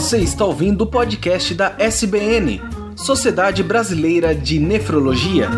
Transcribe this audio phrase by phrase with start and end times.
[0.00, 2.58] Você está ouvindo o podcast da SBN,
[2.96, 5.50] Sociedade Brasileira de Nefrologia.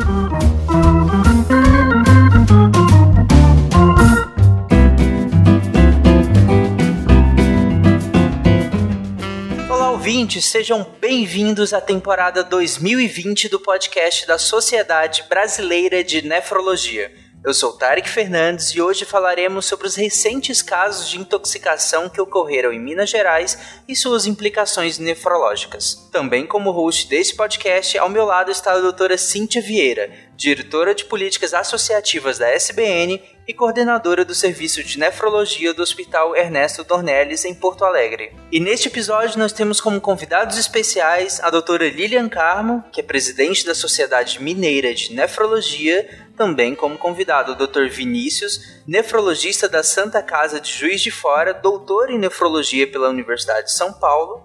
[9.71, 17.22] Olá, ouvintes, sejam bem-vindos à temporada 2020 do podcast da Sociedade Brasileira de Nefrologia.
[17.45, 22.73] Eu sou Tarek Fernandes e hoje falaremos sobre os recentes casos de intoxicação que ocorreram
[22.73, 26.09] em Minas Gerais e suas implicações nefrológicas.
[26.13, 30.09] Também como host desse podcast, ao meu lado está a doutora Cíntia Vieira,
[30.43, 36.83] diretora de políticas associativas da SBN e coordenadora do Serviço de Nefrologia do Hospital Ernesto
[36.83, 38.35] Dornelles, em Porto Alegre.
[38.51, 43.65] E neste episódio nós temos como convidados especiais a doutora Lilian Carmo, que é presidente
[43.65, 47.89] da Sociedade Mineira de Nefrologia, também como convidado o Dr.
[47.89, 53.73] Vinícius, nefrologista da Santa Casa de Juiz de Fora, doutor em nefrologia pela Universidade de
[53.73, 54.43] São Paulo,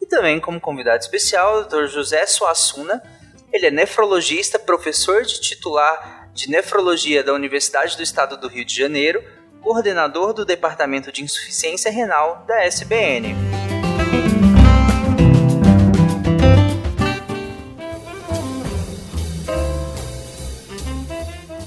[0.00, 1.86] e também como convidado especial o Dr.
[1.86, 3.02] José Suassuna.
[3.52, 8.76] Ele é nefrologista, professor de titular de nefrologia da Universidade do Estado do Rio de
[8.76, 9.24] Janeiro,
[9.60, 13.34] coordenador do Departamento de Insuficiência Renal da SBN.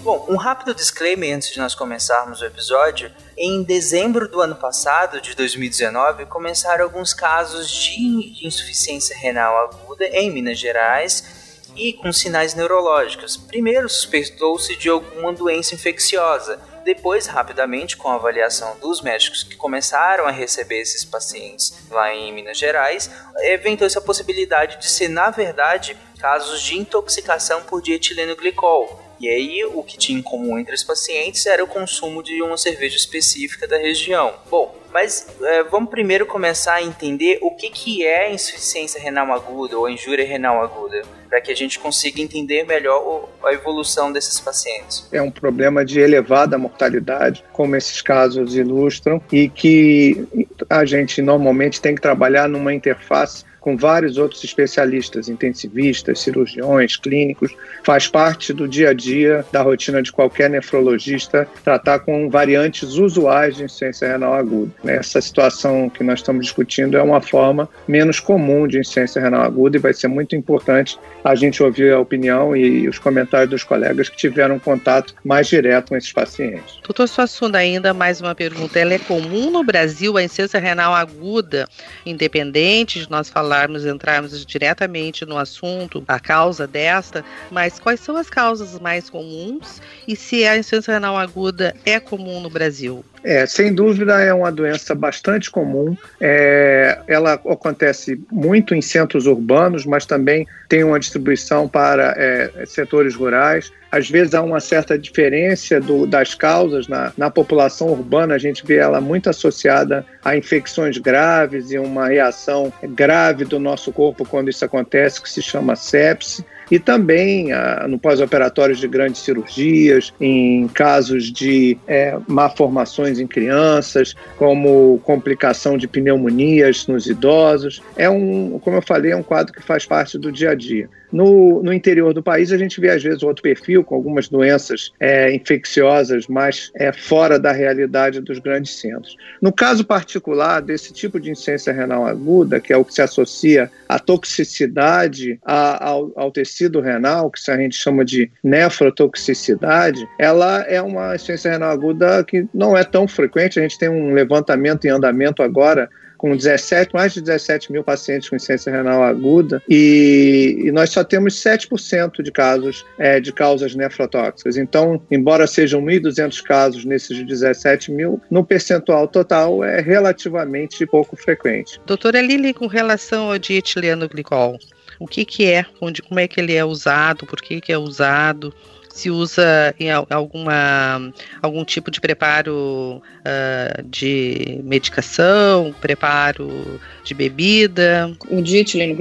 [0.02, 3.12] Bom, um rápido disclaimer antes de nós começarmos o episódio.
[3.38, 10.32] Em dezembro do ano passado, de 2019, começaram alguns casos de insuficiência renal aguda em
[10.32, 11.43] Minas Gerais
[11.76, 13.38] e com sinais neurológicos.
[13.38, 16.60] Primeiro suspeitou-se de alguma doença infecciosa.
[16.84, 22.34] Depois, rapidamente, com a avaliação dos médicos que começaram a receber esses pacientes lá em
[22.34, 23.10] Minas Gerais,
[23.42, 29.64] inventou-se a possibilidade de ser, na verdade, casos de intoxicação por dietileno glicol, e aí,
[29.64, 33.66] o que tinha em comum entre os pacientes era o consumo de uma cerveja específica
[33.66, 34.34] da região.
[34.52, 39.78] Bom, mas é, vamos primeiro começar a entender o que, que é insuficiência renal aguda
[39.78, 45.08] ou injúria renal aguda, para que a gente consiga entender melhor a evolução desses pacientes.
[45.10, 50.28] É um problema de elevada mortalidade, como esses casos ilustram, e que
[50.70, 57.56] a gente normalmente tem que trabalhar numa interface com vários outros especialistas, intensivistas, cirurgiões, clínicos.
[57.82, 63.56] Faz parte do dia a dia, da rotina de qualquer nefrologista, tratar com variantes usuais
[63.56, 64.74] de insuficiência renal aguda.
[64.86, 69.78] Essa situação que nós estamos discutindo é uma forma menos comum de insuficiência renal aguda
[69.78, 74.10] e vai ser muito importante a gente ouvir a opinião e os comentários dos colegas
[74.10, 76.80] que tiveram contato mais direto com esses pacientes.
[76.84, 78.78] Doutor Suassuna, ainda mais uma pergunta.
[78.78, 81.66] Ela é comum no Brasil a insuficiência renal aguda,
[82.06, 83.53] independente de nós falarmos,
[83.86, 90.16] entrarmos diretamente no assunto, a causa desta, mas quais são as causas mais comuns e
[90.16, 93.04] se a insuficiência renal aguda é comum no Brasil?
[93.24, 95.96] É, sem dúvida é uma doença bastante comum.
[96.20, 103.16] É, ela acontece muito em centros urbanos, mas também tem uma distribuição para é, setores
[103.16, 103.72] rurais.
[103.90, 108.66] Às vezes há uma certa diferença do, das causas na, na população urbana, a gente
[108.66, 114.50] vê ela muito associada a infecções graves e uma reação grave do nosso corpo quando
[114.50, 120.68] isso acontece, que se chama sepse e também ah, no pós-operatório de grandes cirurgias, em
[120.68, 127.82] casos de é, malformações em crianças, como complicação de pneumonias nos idosos.
[127.96, 130.90] É um, como eu falei, é um quadro que faz parte do dia a dia.
[131.14, 134.92] No, no interior do país, a gente vê às vezes outro perfil, com algumas doenças
[135.00, 139.16] é, infecciosas mais é, fora da realidade dos grandes centros.
[139.40, 143.70] No caso particular desse tipo de insuficiência renal aguda, que é o que se associa
[143.88, 150.82] à toxicidade a, ao, ao tecido renal, que a gente chama de nefrotoxicidade, ela é
[150.82, 153.60] uma insuficiência renal aguda que não é tão frequente.
[153.60, 155.88] A gente tem um levantamento em andamento agora
[156.24, 161.04] com 17, mais de 17 mil pacientes com insuficiência renal aguda e, e nós só
[161.04, 164.56] temos 7% de casos é, de causas nefrotóxicas.
[164.56, 171.78] Então, embora sejam 1.200 casos nesses 17 mil, no percentual total é relativamente pouco frequente.
[171.86, 174.58] Doutora Lili, com relação ao dietileno glicol,
[175.02, 177.78] o que, que é, onde, como é que ele é usado, por que, que é
[177.78, 178.54] usado?
[178.94, 181.12] Se usa em alguma,
[181.42, 188.16] algum tipo de preparo uh, de medicação, preparo de bebida.
[188.30, 188.96] O dietileno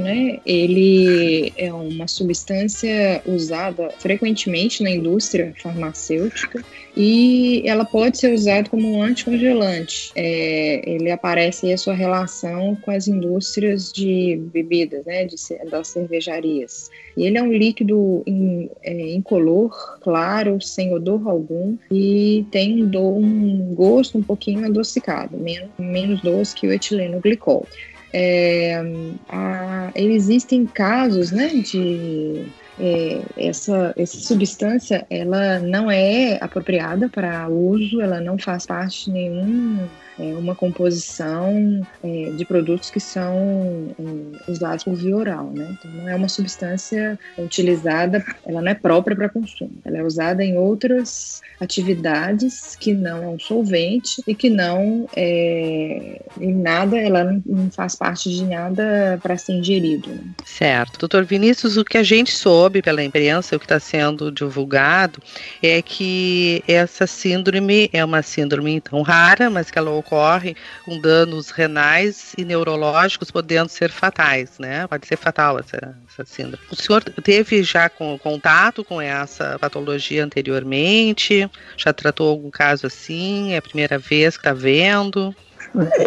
[0.00, 6.64] né, ele é uma substância usada frequentemente na indústria farmacêutica
[7.00, 10.10] e ela pode ser usada como um anticongelante.
[10.16, 15.36] É, ele aparece em a sua relação com as indústrias de bebidas, né, de,
[15.70, 16.90] das cervejarias.
[17.16, 22.88] E ele é um líquido in, é, incolor, claro, sem odor algum e tem um,
[22.88, 27.64] do, um gosto um pouquinho adocicado, menos, menos doce que o etileno glicol.
[28.12, 28.82] é,
[29.28, 32.44] a, existem casos né, de
[32.80, 39.88] é, essa, essa substância ela não é apropriada para uso, ela não faz parte nenhum
[40.18, 45.76] é, uma composição é, de produtos que são é, usados por via oral, né?
[45.78, 50.44] Então não é uma substância utilizada, ela não é própria para consumo, ela é usada
[50.44, 57.24] em outras atividades que não é um solvente e que não é, em nada, ela
[57.24, 60.08] não, não faz parte de nada para ser ingerido.
[60.08, 60.22] Né?
[60.44, 60.98] Certo.
[60.98, 65.22] Doutor Vinícius, o que a gente soube pela imprensa, o que está sendo divulgado,
[65.62, 71.50] é que essa síndrome é uma síndrome então rara, mas que ela ocorre com danos
[71.50, 74.86] renais e neurológicos, podendo ser fatais, né?
[74.86, 76.58] Pode ser fatal essa, essa síndrome.
[76.70, 81.48] O senhor teve já com, contato com essa patologia anteriormente?
[81.76, 83.52] Já tratou algum caso assim?
[83.52, 85.34] É a primeira vez que está vendo?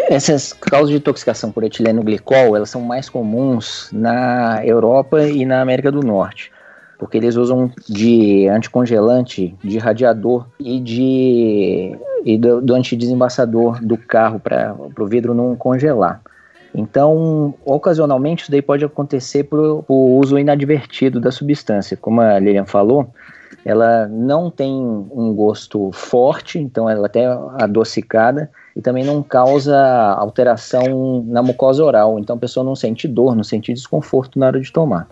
[0.10, 5.62] Essas causas de intoxicação por etileno glicol, elas são mais comuns na Europa e na
[5.62, 6.51] América do Norte
[7.02, 14.40] porque eles usam de anticongelante, de radiador e de e do, do antidesembaçador do carro
[14.40, 16.22] para o vidro não congelar.
[16.76, 21.98] Então, ocasionalmente, isso daí pode acontecer por, por uso inadvertido da substância.
[21.98, 23.08] Como a Lilian falou,
[23.66, 27.26] ela não tem um gosto forte, então ela é até
[27.58, 33.36] adocicada e também não causa alteração na mucosa oral, então a pessoa não sente dor,
[33.36, 35.08] não sente desconforto na hora de tomar.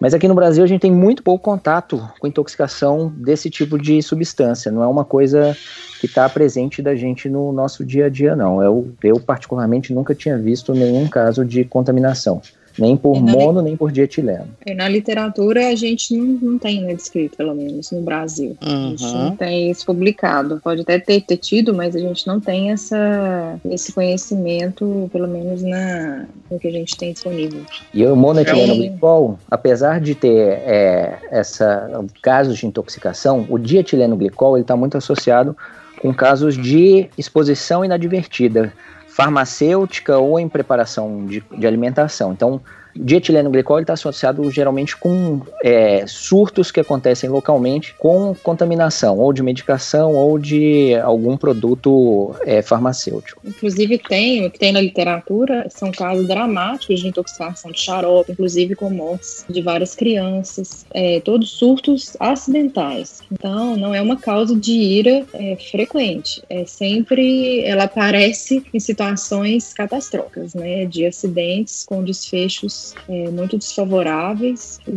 [0.00, 4.00] Mas aqui no Brasil a gente tem muito pouco contato com intoxicação desse tipo de
[4.00, 4.72] substância.
[4.72, 5.54] Não é uma coisa
[6.00, 8.62] que está presente da gente no nosso dia a dia, não.
[8.62, 12.40] Eu, eu, particularmente, nunca tinha visto nenhum caso de contaminação.
[12.78, 14.48] Nem por mono, nem por dietileno.
[14.64, 18.56] E na literatura a gente não, não tem né, descrito, pelo menos no Brasil.
[18.62, 18.86] Uhum.
[18.86, 20.60] A gente não tem isso publicado.
[20.62, 25.62] Pode até ter, ter, tido, mas a gente não tem essa, esse conhecimento, pelo menos
[25.62, 27.62] na, no que a gente tem disponível.
[27.92, 31.90] E o monoetileno glicol, apesar de ter é, essa,
[32.22, 35.56] casos de intoxicação, o dietileno glicol está muito associado
[36.00, 38.72] com casos de exposição inadvertida
[39.10, 42.32] farmacêutica ou em preparação de, de alimentação.
[42.32, 42.60] Então,
[42.94, 43.50] Dietileno
[43.80, 50.38] está associado geralmente com é, surtos que acontecem localmente com contaminação, ou de medicação, ou
[50.38, 53.40] de algum produto é, farmacêutico.
[53.44, 58.74] Inclusive tem, o que tem na literatura são casos dramáticos de intoxicação de xarope, inclusive
[58.74, 63.20] com mortes de várias crianças, é, todos surtos acidentais.
[63.30, 69.72] Então, não é uma causa de ira é, frequente, é sempre, ela aparece em situações
[69.72, 74.90] catastróficas, né, de acidentes com desfechos é, muito desfavoráveis e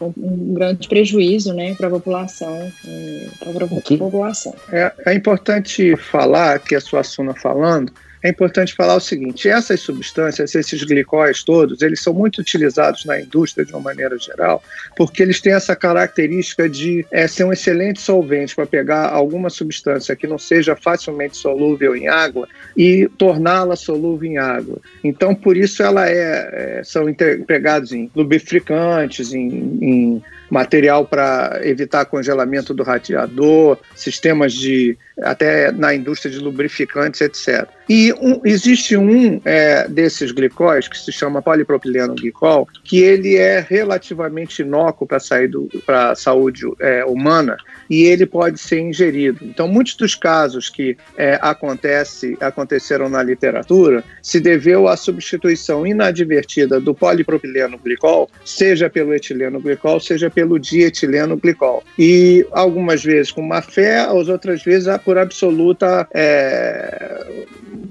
[0.00, 2.72] um grande prejuízo né, para a população.
[2.86, 4.54] É, para a população.
[4.72, 10.54] É, é importante falar que a Suassuna falando é importante falar o seguinte: essas substâncias,
[10.54, 14.62] esses glicóis todos, eles são muito utilizados na indústria de uma maneira geral,
[14.96, 20.14] porque eles têm essa característica de é, ser um excelente solvente para pegar alguma substância
[20.14, 24.78] que não seja facilmente solúvel em água e torná-la solúvel em água.
[25.02, 32.04] Então, por isso ela é, é são empregados em lubrificantes, em, em material para evitar
[32.04, 37.68] congelamento do radiador, sistemas de até na indústria de lubrificantes, etc.
[37.88, 43.60] E um, existe um é, desses glicóis que se chama polipropileno glicol, que ele é
[43.60, 47.56] relativamente inócuo para a saúde é, humana
[47.88, 49.44] e ele pode ser ingerido.
[49.44, 56.80] Então, muitos dos casos que é, acontece, aconteceram na literatura se deveu à substituição inadvertida
[56.80, 61.82] do polipropileno glicol, seja pelo etileno glicol, seja pelo dietileno glicol.
[61.98, 67.36] E algumas vezes com má fé, as outras vezes por absoluta é,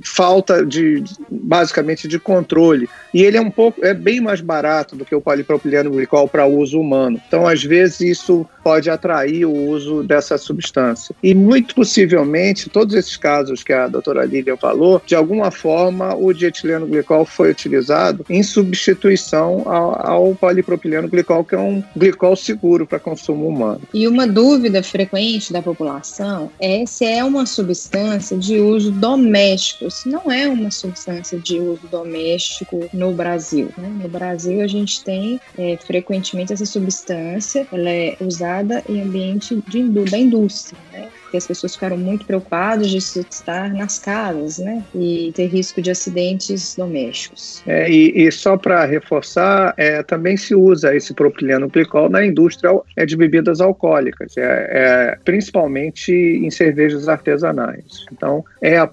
[0.03, 2.89] falta de, basicamente, de controle.
[3.13, 6.45] E ele é um pouco, é bem mais barato do que o polipropileno glicol para
[6.45, 7.19] uso humano.
[7.27, 11.15] Então, às vezes, isso pode atrair o uso dessa substância.
[11.23, 16.31] E muito possivelmente, todos esses casos que a doutora Lilian falou, de alguma forma o
[16.33, 22.87] dietileno glicol foi utilizado em substituição ao, ao polipropileno glicol, que é um glicol seguro
[22.87, 23.81] para consumo humano.
[23.93, 30.09] E uma dúvida frequente da população é se é uma substância de uso doméstico, se
[30.09, 33.69] não é uma substância de uso doméstico no Brasil.
[33.77, 33.89] Né?
[34.01, 39.83] No Brasil, a gente tem é, frequentemente essa substância, ela é usada em ambiente de,
[39.83, 40.79] da indústria.
[40.91, 41.09] Né?
[41.29, 44.83] Porque as pessoas ficaram muito preocupadas de estar nas casas, né?
[44.95, 47.61] E ter risco de acidentes domésticos.
[47.67, 52.71] É, e, e, só para reforçar, é, também se usa esse propileno glicol na indústria
[52.95, 58.05] é, de bebidas alcoólicas, é, é, principalmente em cervejas artesanais.
[58.11, 58.89] Então, é, a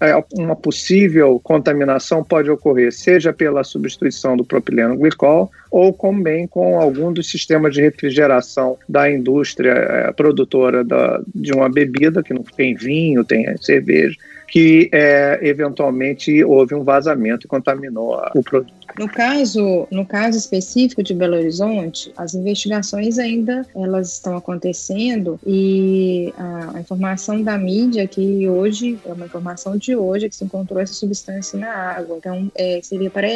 [0.00, 6.80] é uma possível contaminação pode ocorrer seja pela substituição do propileno glicol ou também com
[6.80, 12.42] algum dos sistemas de refrigeração da indústria é, produtora da, de uma bebida, que não
[12.42, 14.16] tem vinho, tem cerveja,
[14.48, 18.83] que é, eventualmente houve um vazamento e contaminou o produto.
[18.98, 26.32] No caso, no caso específico de Belo Horizonte, as investigações ainda elas estão acontecendo e
[26.38, 30.94] a, informação da mídia que hoje é uma informação de hoje que se encontrou essa
[30.94, 32.16] substância na água.
[32.18, 33.26] Então é, seria para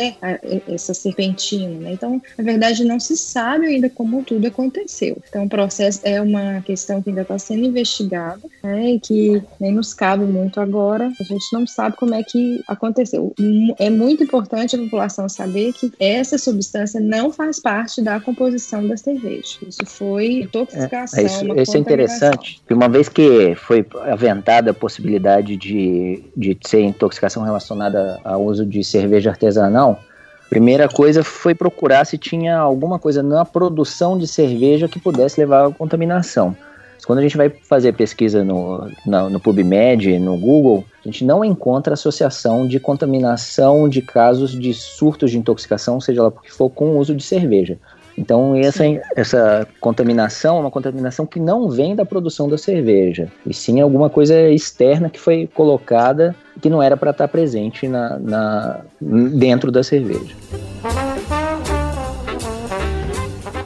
[0.69, 1.81] essa serpentina.
[1.81, 1.93] Né?
[1.93, 5.21] Então, na verdade, não se sabe ainda como tudo aconteceu.
[5.29, 9.73] Então, o processo é uma questão que ainda está sendo investigada né, e que nem
[9.73, 11.11] nos cabe muito agora.
[11.21, 13.35] A gente não sabe como é que aconteceu.
[13.79, 18.97] É muito importante a população saber que essa substância não faz parte da composição da
[18.97, 19.59] cerveja.
[19.67, 21.21] Isso foi intoxicação.
[21.21, 26.83] É, isso, isso é interessante, uma vez que foi aventada a possibilidade de, de ser
[26.83, 30.03] intoxicação relacionada ao uso de cerveja artesanal,
[30.49, 35.67] Primeira coisa foi procurar se tinha alguma coisa na produção de cerveja que pudesse levar
[35.67, 36.57] à contaminação.
[37.07, 41.45] Quando a gente vai fazer pesquisa no, no, no PubMed, no Google, a gente não
[41.45, 46.87] encontra associação de contaminação de casos de surtos de intoxicação, seja lá porque for, com
[46.87, 47.79] o uso de cerveja.
[48.19, 48.83] Então, essa,
[49.15, 54.11] essa contaminação é uma contaminação que não vem da produção da cerveja, e sim alguma
[54.11, 59.85] coisa externa que foi colocada que não era para estar presente na, na, dentro da
[59.85, 60.35] cerveja.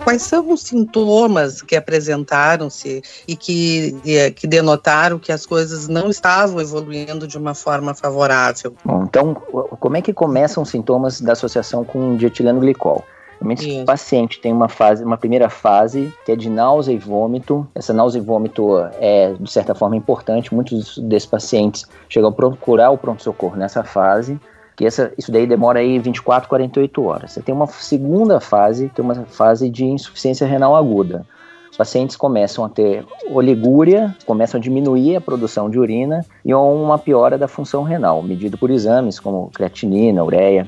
[0.04, 3.94] Quais são os sintomas que apresentaram-se e que,
[4.34, 8.74] que denotaram que as coisas não estavam evoluindo de uma forma favorável?
[8.84, 13.04] Bom, então, como é que começam os sintomas da associação com dietileno glicol?
[13.40, 17.66] Realmente, o paciente tem uma fase, uma primeira fase que é de náusea e vômito.
[17.74, 20.54] Essa náusea e vômito é, de certa forma, importante.
[20.54, 24.40] Muitos desses pacientes chegam a procurar o pronto-socorro nessa fase
[24.82, 27.30] que essa, isso daí demora aí 24, 48 horas.
[27.30, 31.24] Você tem uma segunda fase, que é uma fase de insuficiência renal aguda.
[31.70, 36.98] Os pacientes começam a ter oligúria, começam a diminuir a produção de urina e uma
[36.98, 40.66] piora da função renal, medido por exames como creatinina, ureia.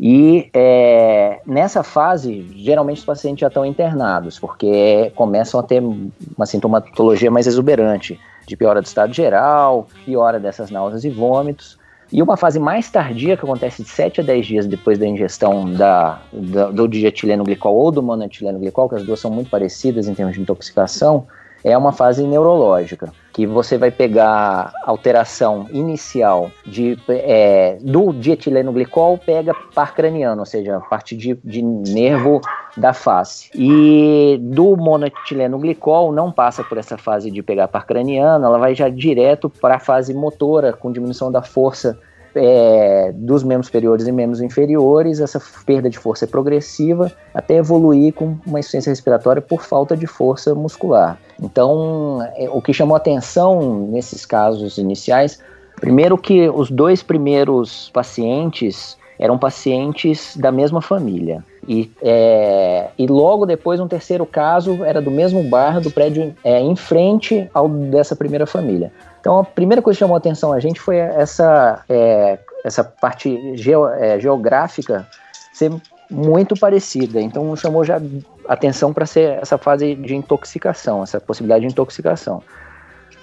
[0.00, 6.46] E é, nessa fase, geralmente os pacientes já estão internados, porque começam a ter uma
[6.46, 11.78] sintomatologia mais exuberante, de piora do estado geral, piora dessas náuseas e vômitos.
[12.12, 15.72] E uma fase mais tardia, que acontece de 7 a 10 dias depois da ingestão
[15.72, 20.08] da, da, do dietileno glicol ou do monoetileno glicol, que as duas são muito parecidas
[20.08, 21.26] em termos de intoxicação,
[21.62, 29.18] é uma fase neurológica, que você vai pegar alteração inicial de, é, do dietileno glicol,
[29.18, 32.40] pega par craniano, ou seja, a parte de, de nervo
[32.76, 33.50] da face.
[33.54, 38.74] E do monoetileno glicol não passa por essa fase de pegar par craniano, ela vai
[38.74, 41.98] já direto para a fase motora, com diminuição da força
[42.34, 48.12] é, dos membros superiores e membros inferiores, essa perda de força é progressiva até evoluir
[48.14, 51.18] com uma insuficiência respiratória por falta de força muscular.
[51.42, 55.40] Então, é, o que chamou atenção nesses casos iniciais,
[55.80, 61.44] primeiro que os dois primeiros pacientes eram pacientes da mesma família.
[61.68, 66.58] E, é, e logo depois, um terceiro caso era do mesmo bairro, do prédio é,
[66.58, 68.90] em frente ao dessa primeira família.
[69.20, 73.56] Então, a primeira coisa que chamou a atenção a gente foi essa, é, essa parte
[73.56, 75.06] geo, é, geográfica
[75.52, 75.70] ser
[76.10, 77.20] muito parecida.
[77.20, 78.00] Então, chamou já
[78.48, 82.42] atenção para ser essa fase de intoxicação, essa possibilidade de intoxicação.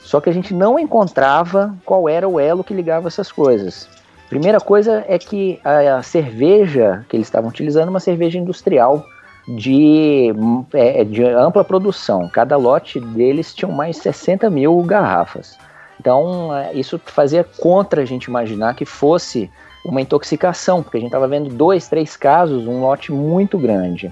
[0.02, 3.90] Só que a gente não encontrava qual era o elo que ligava essas coisas.
[4.30, 9.06] Primeira coisa é que a, cerveja que eles estavam utilizando é uma cerveja industrial
[9.48, 10.34] de,
[10.74, 12.30] é, de ampla produção.
[12.30, 15.58] Cada lote deles tinha mais de 60 mil garrafas.
[16.00, 19.50] Então, é, isso fazia contra a gente imaginar que fosse
[19.86, 24.12] uma intoxicação, porque a gente estava vendo dois, três casos, um lote muito grande.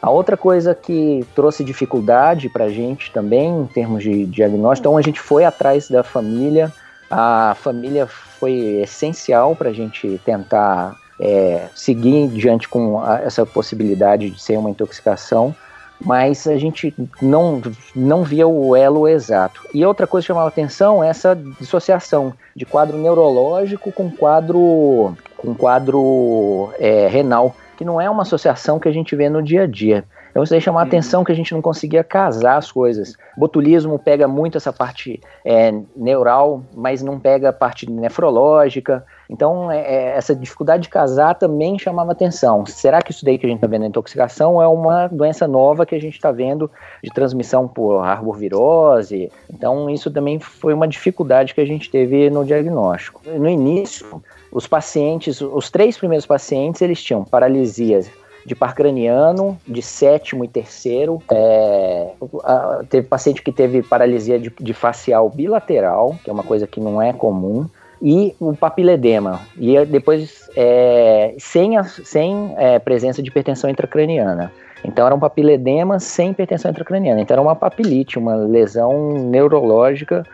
[0.00, 4.96] A outra coisa que trouxe dificuldade para a gente também, em termos de diagnóstico, então
[4.96, 6.72] a gente foi atrás da família.
[7.10, 14.30] A família foi essencial para a gente tentar é, seguir diante com a, essa possibilidade
[14.30, 15.54] de ser uma intoxicação
[16.04, 17.60] mas a gente não,
[17.94, 19.62] não via o elo exato.
[19.74, 25.54] E outra coisa que chamava atenção é essa dissociação de quadro neurológico com quadro, com
[25.54, 29.66] quadro é, renal, que não é uma associação que a gente vê no dia a
[29.66, 30.04] dia.
[30.30, 33.14] Então isso aí chamar a atenção que a gente não conseguia casar as coisas.
[33.36, 39.04] Botulismo pega muito essa parte é, neural, mas não pega a parte nefrológica.
[39.28, 42.66] Então, é, é, essa dificuldade de casar também chamava atenção.
[42.66, 45.86] Será que isso daí que a gente está vendo na intoxicação é uma doença nova
[45.86, 46.68] que a gente está vendo
[47.02, 49.30] de transmissão por arbovirose?
[49.48, 53.20] Então, isso também foi uma dificuldade que a gente teve no diagnóstico.
[53.24, 54.20] No início,
[54.50, 58.00] os pacientes, os três primeiros pacientes, eles tinham paralisia
[58.44, 61.22] de par craniano, de sétimo e terceiro.
[61.30, 62.10] É,
[62.88, 67.00] teve paciente que teve paralisia de, de facial bilateral, que é uma coisa que não
[67.00, 67.66] é comum
[68.02, 69.40] e o papiledema.
[69.58, 74.50] E depois, é, sem, a, sem é, presença de hipertensão intracraniana.
[74.82, 77.20] Então era um papiledema sem hipertensão intracraniana.
[77.20, 80.24] Então era uma papilite, uma lesão neurológica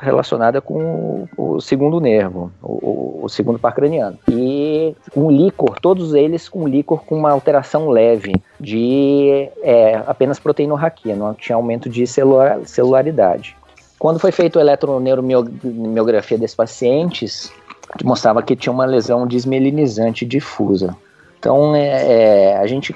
[0.00, 4.18] relacionada com o, segundo nervo, o, o, segundo par craniano.
[4.28, 11.16] E um líquor, todos eles com líquor com uma alteração leve de é, apenas proteinorraquia,
[11.16, 13.56] não tinha aumento de celular, celularidade.
[13.98, 17.52] Quando foi feita a eletroneuromiografia desses pacientes,
[18.04, 20.96] mostrava que tinha uma lesão desmelinizante difusa.
[21.38, 22.94] Então, é, é, a gente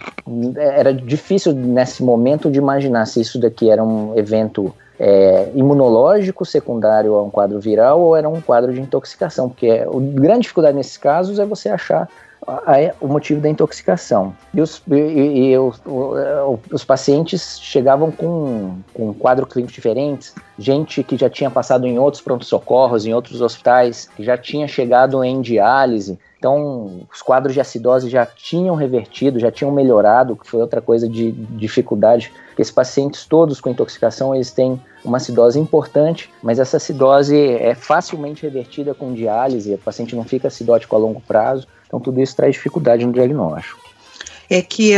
[0.55, 7.15] era difícil nesse momento de imaginar se isso daqui era um evento é, imunológico secundário
[7.15, 9.87] a um quadro viral ou era um quadro de intoxicação, porque a
[10.21, 12.09] grande dificuldade nesses casos é você achar
[13.01, 14.35] o motivo da intoxicação.
[14.53, 15.81] E os, e, e os,
[16.71, 21.99] os pacientes chegavam com, com um quadro clínico diferentes, gente que já tinha passado em
[21.99, 27.61] outros pronto-socorros, em outros hospitais, que já tinha chegado em diálise, então, os quadros de
[27.63, 32.31] acidose já tinham revertido, já tinham melhorado, que foi outra coisa de dificuldade.
[32.59, 38.43] Esses pacientes todos com intoxicação, eles têm uma acidose importante, mas essa acidose é facilmente
[38.43, 41.67] revertida com diálise, o paciente não fica acidótico a longo prazo.
[41.87, 43.81] Então, tudo isso traz dificuldade no diagnóstico.
[44.51, 44.93] É que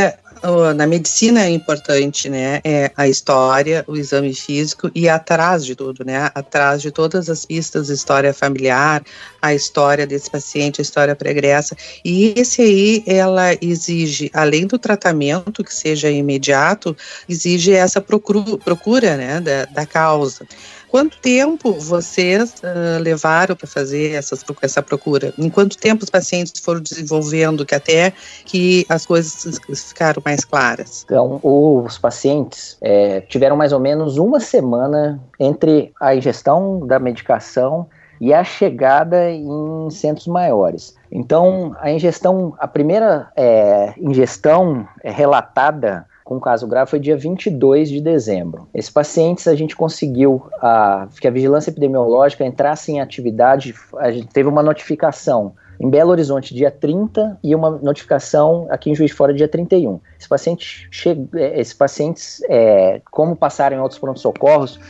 [0.74, 2.60] na medicina é importante, né?
[2.64, 6.30] É a história, o exame físico e atrás de tudo, né?
[6.34, 9.02] Atrás de todas as pistas, história familiar,
[9.40, 11.76] a história desse paciente, a história pregressa.
[12.04, 16.96] E esse aí, ela exige, além do tratamento que seja imediato,
[17.28, 20.46] exige essa procura, procura né, da, da causa.
[20.90, 25.32] Quanto tempo vocês uh, levaram para fazer essas, essa procura?
[25.36, 28.12] Em quanto tempo os pacientes foram desenvolvendo que até
[28.44, 31.04] que as coisas ficaram mais claras?
[31.04, 37.86] Então, os pacientes é, tiveram mais ou menos uma semana entre a ingestão da medicação
[38.20, 40.94] e a chegada em centros maiores.
[41.10, 47.88] Então, a ingestão, a primeira é, ingestão é, relatada com caso grave foi dia 22
[47.88, 48.66] de dezembro.
[48.74, 54.26] Esses pacientes a gente conseguiu a, que a vigilância epidemiológica entrasse em atividade, a gente
[54.26, 59.16] teve uma notificação em Belo Horizonte dia 30 e uma notificação aqui em Juiz de
[59.16, 60.00] Fora dia 31.
[60.16, 60.88] Esses pacientes,
[61.36, 64.80] é, esses pacientes é, como passaram em outros pronto-socorros,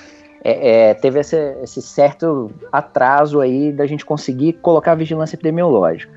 [0.42, 6.11] é, é, teve esse, esse, certo atraso aí da gente conseguir colocar a vigilância epidemiológica.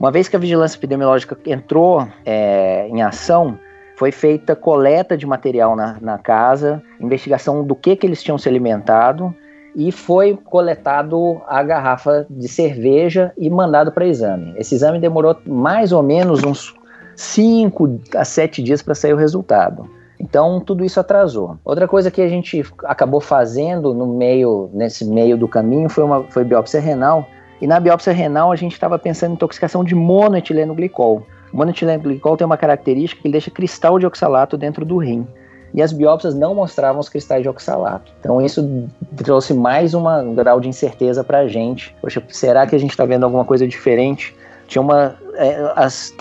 [0.00, 3.56] Uma vez que a vigilância epidemiológica entrou é, em ação,
[3.96, 8.48] foi feita coleta de material na, na casa, investigação do que, que eles tinham se
[8.48, 9.34] alimentado
[9.74, 14.54] e foi coletado a garrafa de cerveja e mandado para exame.
[14.56, 16.74] Esse exame demorou mais ou menos uns
[17.16, 19.88] 5 a 7 dias para sair o resultado.
[20.18, 21.58] Então tudo isso atrasou.
[21.64, 26.22] Outra coisa que a gente acabou fazendo no meio, nesse meio do caminho foi uma
[26.24, 27.26] foi biópsia renal.
[27.60, 31.26] E na biópsia renal a gente estava pensando em intoxicação de monoetileno glicol.
[31.54, 35.24] O monoetileno glicol tem uma característica que ele deixa cristal de oxalato dentro do rim.
[35.72, 38.10] E as biópsias não mostravam os cristais de oxalato.
[38.18, 41.94] Então isso trouxe mais um grau de incerteza para a gente.
[42.00, 44.36] Poxa, será que a gente está vendo alguma coisa diferente?
[44.66, 45.14] Tinha uma.
[45.34, 46.12] É, as,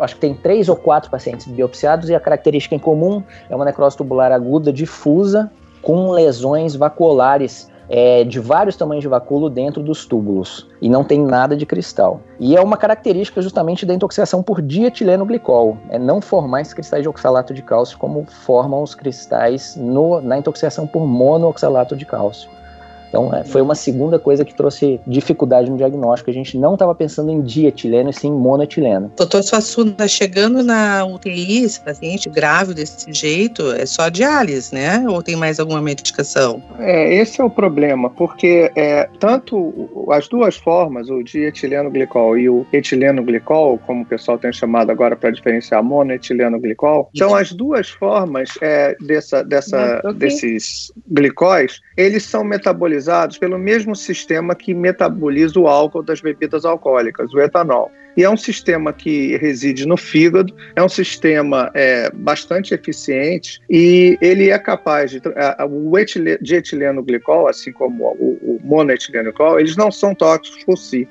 [0.00, 3.64] acho que tem três ou quatro pacientes biopsiados e a característica em comum é uma
[3.64, 10.04] necrose tubular aguda difusa com lesões vacuolares é, de vários tamanhos de vacúolo dentro dos
[10.04, 12.20] túbulos e não tem nada de cristal.
[12.40, 17.04] E é uma característica justamente da intoxicação por dietileno glicol, é não formar esses cristais
[17.04, 22.50] de oxalato de cálcio como formam os cristais no, na intoxicação por monooxalato de cálcio.
[23.14, 26.30] Então, é, foi uma segunda coisa que trouxe dificuldade no diagnóstico.
[26.30, 29.12] A gente não estava pensando em dietileno, e sim monoetileno.
[29.16, 35.04] Doutor Suassuna, chegando na UTI, esse paciente grave desse jeito, é só diálise, né?
[35.08, 36.60] Ou tem mais alguma medicação?
[36.80, 42.48] É, esse é o problema, porque é, tanto as duas formas, o dietileno glicol e
[42.48, 47.52] o etileno glicol, como o pessoal tem chamado agora para diferenciar monoetileno glicol, são as
[47.52, 54.74] duas formas é, dessa, dessa, desses glicóis, eles são metabolizados metabolizados pelo mesmo sistema que
[54.74, 57.90] metaboliza o álcool das bebidas alcoólicas, o etanol.
[58.16, 64.16] E é um sistema que reside no fígado, é um sistema é, bastante eficiente e
[64.20, 65.20] ele é capaz de.
[65.68, 71.08] o etileno glicol, assim como o, o monoetileno glicol, eles não são tóxicos por si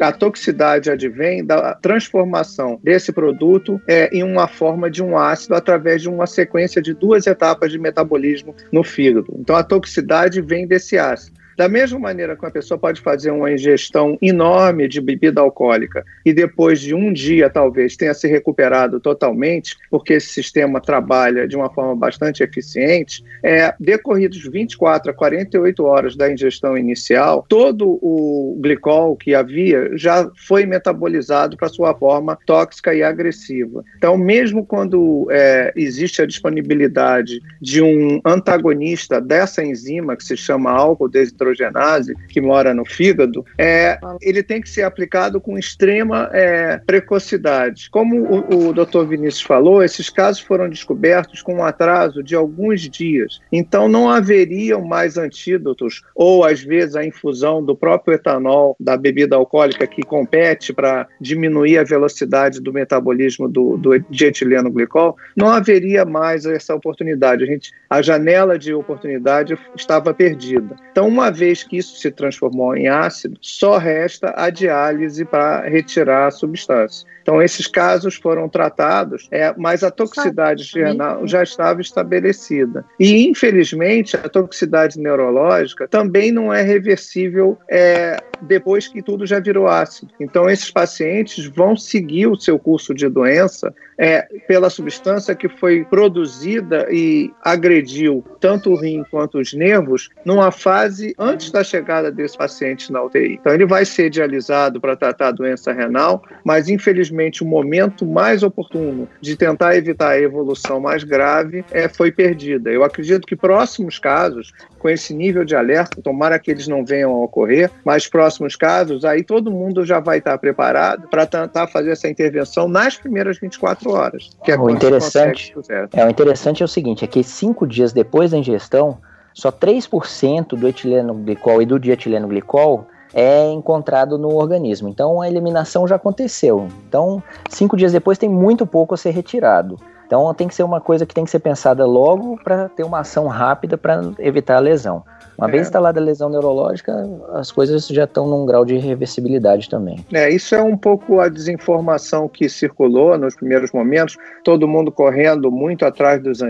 [0.00, 6.02] a toxicidade advém da transformação desse produto é, em uma forma de um ácido através
[6.02, 9.34] de uma sequência de duas etapas de metabolismo no fígado.
[9.38, 11.39] Então, a toxicidade vem desse ácido.
[11.56, 16.32] Da mesma maneira que uma pessoa pode fazer uma ingestão enorme de bebida alcoólica e
[16.32, 21.70] depois de um dia, talvez, tenha se recuperado totalmente, porque esse sistema trabalha de uma
[21.72, 29.16] forma bastante eficiente, é, decorridos 24 a 48 horas da ingestão inicial, todo o glicol
[29.16, 33.84] que havia já foi metabolizado para sua forma tóxica e agressiva.
[33.96, 40.70] Então, mesmo quando é, existe a disponibilidade de um antagonista dessa enzima, que se chama
[40.70, 41.08] álcool
[41.40, 47.88] hidrogenase que mora no fígado, é, ele tem que ser aplicado com extrema é, precocidade.
[47.90, 49.04] Como o, o Dr.
[49.06, 53.40] Vinícius falou, esses casos foram descobertos com um atraso de alguns dias.
[53.50, 59.36] Então não haveriam mais antídotos ou às vezes a infusão do próprio etanol da bebida
[59.36, 65.48] alcoólica que compete para diminuir a velocidade do metabolismo do, do de etileno glicol, não
[65.48, 67.44] haveria mais essa oportunidade.
[67.44, 70.76] A gente, a janela de oportunidade estava perdida.
[70.90, 76.26] Então uma vez que isso se transformou em ácido, só resta a diálise para retirar
[76.26, 77.06] a substância.
[77.22, 82.84] Então, esses casos foram tratados, é, mas a toxicidade renal já estava estabelecida.
[82.98, 89.68] E, infelizmente, a toxicidade neurológica também não é reversível é, depois que tudo já virou
[89.68, 90.12] ácido.
[90.18, 95.84] Então, esses pacientes vão seguir o seu curso de doença é, pela substância que foi
[95.84, 102.36] produzida e agrediu tanto o rim quanto os nervos numa fase antes da chegada desse
[102.36, 103.34] paciente na UTI.
[103.34, 108.42] Então, ele vai ser dialisado para tratar a doença renal, mas infelizmente o momento mais
[108.42, 112.70] oportuno de tentar evitar a evolução mais grave é, foi perdida.
[112.70, 117.12] Eu acredito que próximos casos, com esse nível de alerta, tomara que eles não venham
[117.12, 121.90] a ocorrer, mas próximos casos, aí todo mundo já vai estar preparado para tentar fazer
[121.90, 124.30] essa intervenção nas primeiras 24 horas.
[124.42, 125.54] Que é o interessante
[125.92, 128.98] é o interessante é o seguinte, é que cinco dias depois da ingestão
[129.34, 134.88] só 3% do etileno glicol e do dietileno glicol é encontrado no organismo.
[134.88, 136.68] Então a eliminação já aconteceu.
[136.88, 139.78] Então, cinco dias depois tem muito pouco a ser retirado.
[140.10, 142.98] Então tem que ser uma coisa que tem que ser pensada logo para ter uma
[142.98, 145.04] ação rápida para evitar a lesão.
[145.38, 145.52] Uma é.
[145.52, 146.92] vez instalada a lesão neurológica,
[147.32, 150.04] as coisas já estão num grau de reversibilidade também.
[150.12, 155.50] É, isso é um pouco a desinformação que circulou nos primeiros momentos, todo mundo correndo
[155.50, 156.40] muito atrás dos,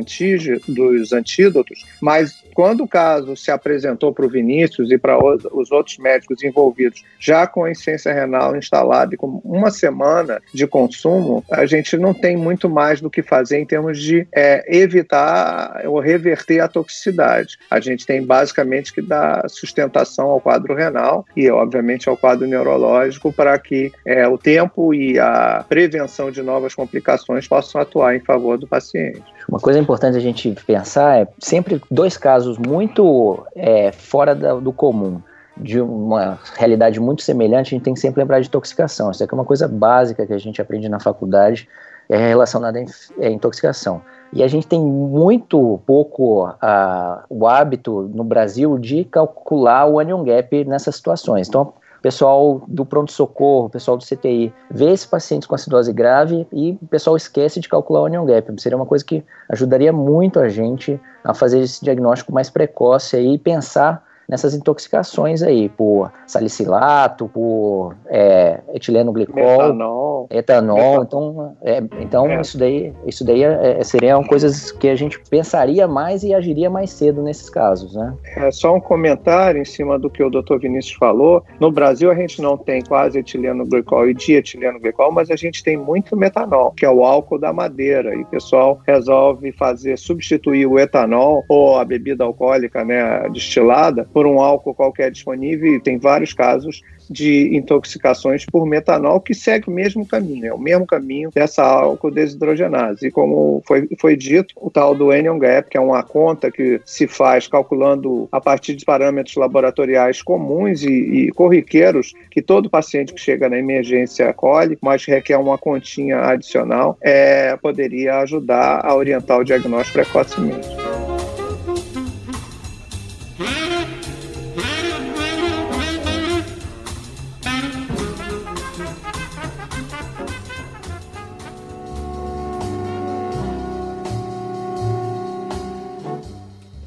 [0.66, 5.16] dos antídotos, mas quando o caso se apresentou para o Vinícius e para
[5.54, 10.66] os outros médicos envolvidos, já com a insuficiência renal instalada e com uma semana de
[10.66, 15.82] consumo, a gente não tem muito mais do que fazer em termos de é, evitar
[15.86, 17.58] ou reverter a toxicidade.
[17.70, 23.32] A gente tem basicamente que dá sustentação ao quadro renal e, obviamente, ao quadro neurológico
[23.32, 28.58] para que é, o tempo e a prevenção de novas complicações possam atuar em favor
[28.58, 29.22] do paciente.
[29.48, 34.72] Uma coisa importante a gente pensar é sempre dois casos muito é, fora da, do
[34.72, 35.20] comum
[35.56, 39.10] de uma realidade muito semelhante, a gente tem que sempre lembrar de intoxicação.
[39.10, 41.68] Isso aqui é uma coisa básica que a gente aprende na faculdade,
[42.10, 42.78] é relacionada
[43.22, 44.02] à intoxicação.
[44.32, 50.22] E a gente tem muito pouco uh, o hábito no Brasil de calcular o anion
[50.24, 51.48] gap nessas situações.
[51.48, 56.86] Então, pessoal do pronto-socorro, pessoal do CTI, vê esses pacientes com acidose grave e o
[56.86, 58.60] pessoal esquece de calcular o anion gap.
[58.60, 63.38] Seria uma coisa que ajudaria muito a gente a fazer esse diagnóstico mais precoce e
[63.38, 71.02] pensar nessas intoxicações aí, por salicilato, por é, etileno glicol, etanol, etanol.
[71.02, 72.40] Então, é, então é.
[72.40, 76.70] isso daí, isso daí é, é, seriam coisas que a gente pensaria mais e agiria
[76.70, 78.14] mais cedo nesses casos, né?
[78.36, 80.58] É só um comentário em cima do que o Dr.
[80.60, 81.42] Vinícius falou.
[81.58, 85.64] No Brasil a gente não tem quase etileno glicol e dietileno glicol, mas a gente
[85.64, 88.14] tem muito metanol, que é o álcool da madeira.
[88.14, 94.19] E o pessoal resolve fazer substituir o etanol ou a bebida alcoólica, né, destilada, por
[94.26, 99.72] um álcool qualquer disponível, e tem vários casos de intoxicações por metanol que segue o
[99.72, 103.08] mesmo caminho, é o mesmo caminho dessa álcool desidrogenase.
[103.08, 106.80] E como foi, foi dito, o tal do Anion Gap, que é uma conta que
[106.84, 113.12] se faz calculando a partir de parâmetros laboratoriais comuns e, e corriqueiros que todo paciente
[113.12, 119.38] que chega na emergência colhe, mas requer uma continha adicional, é, poderia ajudar a orientar
[119.40, 120.68] o diagnóstico precocemente.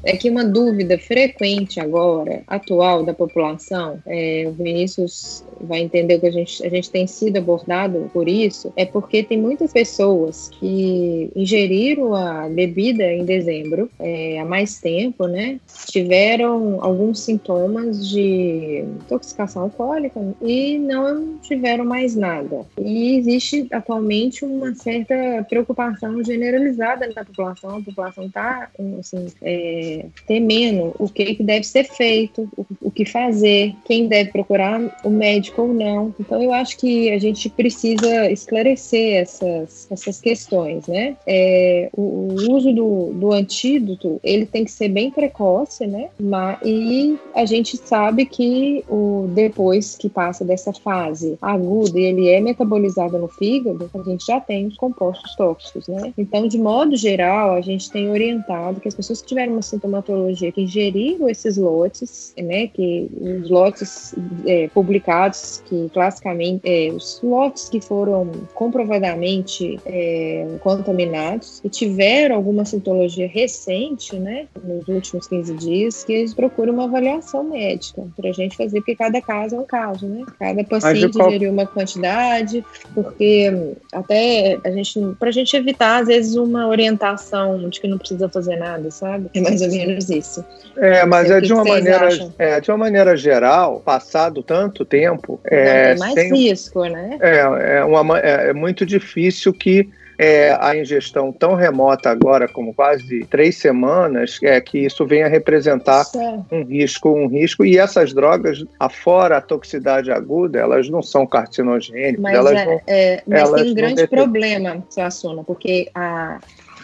[0.04, 6.26] É que uma dúvida frequente agora, atual da população, é, o Vinícius vai entender que
[6.26, 11.30] a gente, a gente tem sido abordado por isso, é porque tem muitas pessoas que
[11.34, 15.58] ingeriram a bebida em dezembro é, há mais tempo, né?
[15.86, 22.66] Tiveram alguns sintomas de intoxicação alcoólica e não tiveram mais nada.
[22.78, 25.14] E existe atualmente uma certa
[25.48, 27.78] preocupação generalizada na população.
[27.78, 29.93] A população está assim, é,
[30.26, 35.10] temendo o que, que deve ser feito, o, o que fazer, quem deve procurar o
[35.10, 36.14] médico ou não.
[36.18, 41.16] Então, eu acho que a gente precisa esclarecer essas, essas questões, né?
[41.26, 46.08] É, o, o, uso do, do antídoto, ele tem que ser bem precoce, né?
[46.18, 52.28] Mas, e a gente sabe que o, depois que passa dessa fase aguda e ele
[52.28, 56.12] é metabolizado no fígado, a gente já tem os compostos tóxicos, né?
[56.16, 60.50] Então, de modo geral, a gente tem orientado que as pessoas que tiveram uma sintomatologia,
[60.50, 62.66] que ingeriram esses lotes, né?
[62.68, 64.14] Que os lotes
[64.46, 72.64] é, publicados, que classicamente, é, os lotes que foram comprovadamente é, contaminados e tiveram alguma
[72.64, 74.46] sintologia recente, né?
[74.62, 78.96] Nos últimos 15 dias, que eles procuram uma avaliação médica para a gente fazer, porque
[78.96, 80.24] cada caso é um caso, né?
[80.38, 81.28] Cada paciente qual...
[81.28, 87.68] ingeriu uma quantidade, porque até a gente, para a gente evitar, às vezes, uma orientação
[87.68, 89.28] de que não precisa fazer nada, sabe?
[89.34, 90.44] É mais ou menos isso.
[90.76, 92.08] É, mas é de uma maneira,
[92.38, 97.18] é, de uma maneira geral, passado tanto tempo, é, tem mais tem, risco, né?
[97.20, 102.72] É, é, uma, é, é muito difícil que é, a ingestão tão remota agora, como
[102.72, 106.04] quase três semanas, é que isso venha representar
[106.50, 107.64] um risco, um risco.
[107.64, 112.20] E essas drogas, afora a toxicidade aguda, elas não são carcinogênicas.
[112.20, 116.38] Mas, elas é, não, é, mas tem um grande problema, Suassuna, porque a,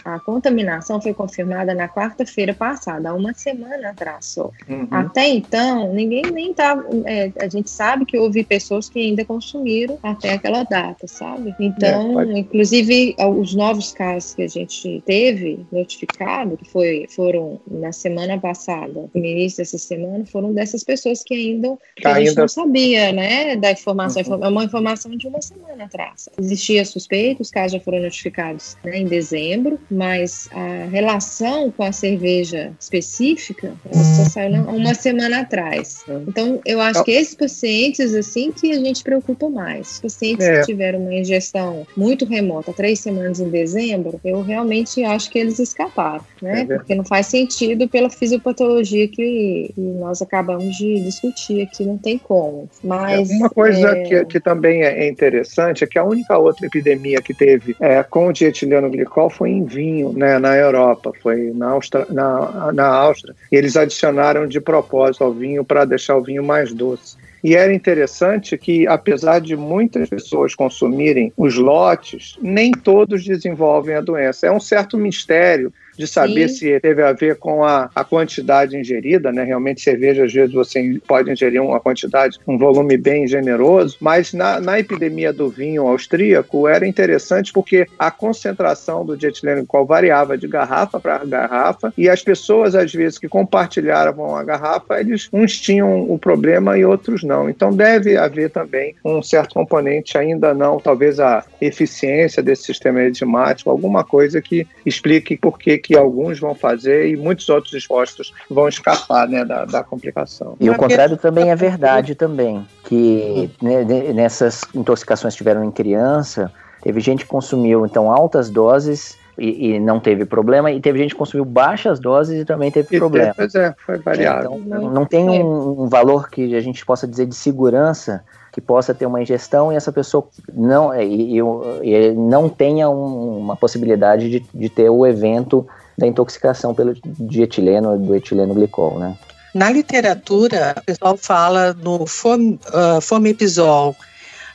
[0.04, 4.50] a contaminação foi confirmada na quarta-feira passada, há uma semana atrás só.
[4.68, 4.88] Uhum.
[4.90, 6.84] Até então, ninguém nem estava.
[7.04, 11.54] É, a gente sabe que houve pessoas que ainda consumiram até aquela data, sabe?
[11.58, 17.92] Então, é, inclusive, os novos casos que a gente teve notificado, que foi, foram na
[17.92, 22.48] semana passada, no início dessa semana, foram dessas pessoas que ainda, que a gente não
[22.48, 23.56] sabia, né?
[23.56, 24.22] Da informação.
[24.22, 24.44] Uhum.
[24.44, 26.28] É uma informação de uma semana atrás.
[26.38, 31.92] Existia suspeito, os casos já foram notificados né, em dezembro mas a relação com a
[31.92, 36.04] cerveja específica só saiu uma semana atrás.
[36.26, 40.00] Então, eu acho que esses pacientes, assim, que a gente preocupa mais.
[40.00, 40.60] pacientes é.
[40.60, 45.58] que tiveram uma ingestão muito remota, três semanas em dezembro, eu realmente acho que eles
[45.58, 46.62] escaparam, né?
[46.62, 52.18] É Porque não faz sentido pela fisiopatologia que nós acabamos de discutir aqui, não tem
[52.18, 52.68] como.
[52.82, 54.02] Mas, é, uma coisa é...
[54.02, 58.28] que, que, também é interessante é que a única outra epidemia que teve é, com
[58.28, 61.78] o dietileno glicol foi em vinho né, na Europa, foi na
[62.10, 63.34] na, na Áustria.
[63.50, 67.16] Eles adicionaram de propósito ao vinho para deixar o vinho mais doce.
[67.42, 74.02] E era interessante que, apesar de muitas pessoas consumirem os lotes, nem todos desenvolvem a
[74.02, 74.46] doença.
[74.46, 76.54] É um certo mistério de saber Sim.
[76.56, 79.44] se teve a ver com a, a quantidade ingerida, né?
[79.44, 84.58] Realmente, cerveja, às vezes, você pode ingerir uma quantidade, um volume bem generoso, mas na,
[84.60, 90.48] na epidemia do vinho austríaco era interessante porque a concentração do dietileno qual variava de
[90.48, 96.10] garrafa para garrafa e as pessoas, às vezes, que compartilhavam a garrafa, eles uns tinham
[96.10, 97.50] o problema e outros não.
[97.50, 103.68] Então, deve haver também um certo componente, ainda não, talvez a eficiência desse sistema enzimático,
[103.68, 108.68] alguma coisa que explique por que que alguns vão fazer e muitos outros expostos vão
[108.68, 110.54] escapar né, da, da complicação.
[110.60, 113.82] E o contrário também é verdade também, que né,
[114.14, 119.80] nessas intoxicações que tiveram em criança, teve gente que consumiu então altas doses e, e,
[119.80, 123.34] não teve problema, e teve gente que consumiu baixas doses e também teve e problema.
[123.34, 124.62] Pois é, foi variado.
[124.64, 128.22] Então, não tem um, um, valor que a gente possa dizer de segurança
[128.52, 133.56] que possa ter uma ingestão e essa pessoa não, e, e não tenha um, uma
[133.56, 135.66] possibilidade de, de ter o evento
[136.00, 139.16] da intoxicação pelo dietileno, do etileno glicol, né?
[139.54, 143.94] Na literatura, o pessoal fala no uh, fomepizol,